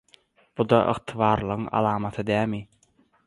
Bu-da 0.61 0.79
ygtybarlylygyň 0.93 1.69
alamaty 1.81 2.27
dälmi? 2.31 2.65